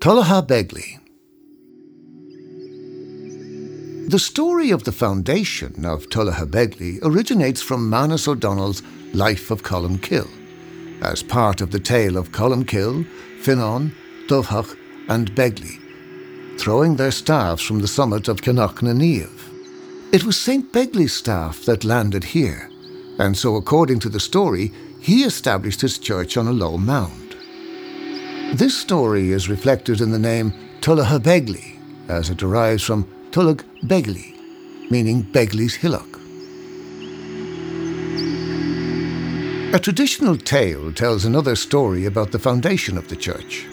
[0.00, 0.98] Tullaghobegly.
[4.08, 8.82] The story of the foundation of Tullaghobegly originates from Manus O'Donnell's
[9.12, 10.30] Life of Colmcille,
[11.02, 13.06] as part of the tale of Colmcille,
[13.42, 13.92] Finnán,
[14.26, 14.74] Dubhach,
[15.10, 15.78] and Begley,
[16.58, 18.80] throwing their staffs from the summit of Cannach
[20.14, 20.72] It was St.
[20.72, 22.70] Begley's staff that landed here,
[23.18, 27.19] and so, according to the story, he established his church on a low mound.
[28.54, 31.78] This story is reflected in the name Tullaghobegly,
[32.08, 34.34] as it derives from Tullag Begley,
[34.90, 36.18] meaning Begley's hillock.
[39.72, 43.66] A traditional tale tells another story about the foundation of the church.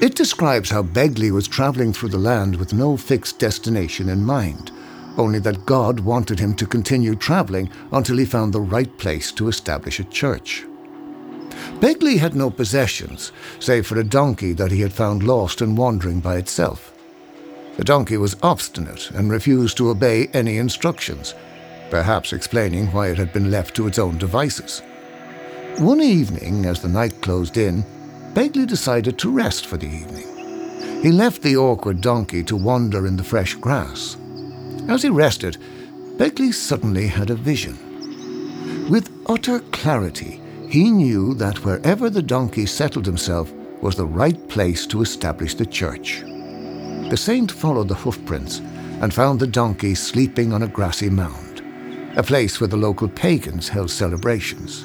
[0.00, 4.70] It describes how Begley was travelling through the land with no fixed destination in mind,
[5.18, 9.48] only that God wanted him to continue travelling until he found the right place to
[9.48, 10.64] establish a church.
[11.80, 16.18] Begley had no possessions, save for a donkey that he had found lost and wandering
[16.18, 16.92] by itself.
[17.76, 21.34] The donkey was obstinate and refused to obey any instructions,
[21.90, 24.82] perhaps explaining why it had been left to its own devices.
[25.78, 27.84] One evening, as the night closed in,
[28.34, 31.02] Begley decided to rest for the evening.
[31.02, 34.16] He left the awkward donkey to wander in the fresh grass.
[34.88, 35.58] As he rested,
[36.16, 37.78] Begley suddenly had a vision.
[38.90, 44.86] With utter clarity, he knew that wherever the donkey settled himself was the right place
[44.86, 46.22] to establish the church.
[47.10, 48.58] The saint followed the hoofprints
[49.00, 51.62] and found the donkey sleeping on a grassy mound,
[52.16, 54.84] a place where the local pagans held celebrations.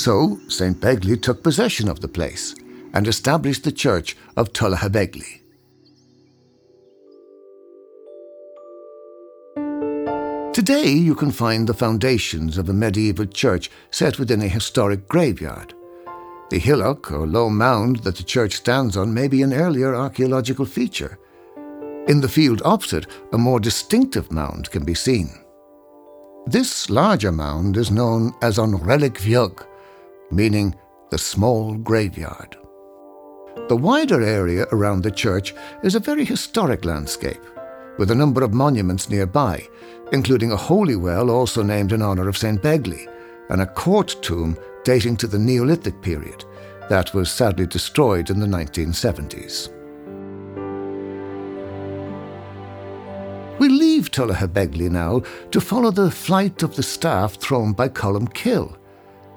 [0.00, 0.80] So St.
[0.80, 2.56] Begley took possession of the place
[2.94, 4.90] and established the church of Tullogher
[10.54, 15.74] Today you can find the foundations of a medieval church set within a historic graveyard.
[16.50, 20.64] The hillock or low mound that the church stands on may be an earlier archaeological
[20.64, 21.18] feature.
[22.06, 25.28] In the field opposite, a more distinctive mound can be seen.
[26.46, 29.66] This larger mound is known as An Reilig Bheag,
[30.30, 30.72] meaning
[31.10, 32.56] the small graveyard.
[33.68, 35.52] The wider area around the church
[35.82, 37.42] is a very historic landscape,
[37.98, 39.68] with a number of monuments nearby,
[40.12, 42.62] including a holy well also named in honour of St.
[42.62, 43.08] Begley,
[43.50, 46.44] and a court tomb dating to the Neolithic period
[46.88, 49.70] that was sadly destroyed in the 1970s.
[53.58, 58.76] We leave Tullaghobegly now to follow the flight of the staff thrown by Colmcille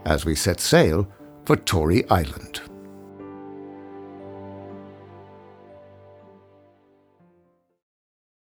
[0.05, 1.07] as we set sail
[1.45, 2.61] for Tory Island.